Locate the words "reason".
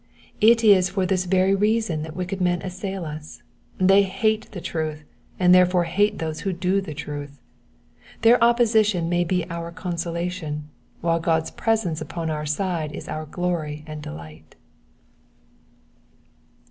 1.53-2.01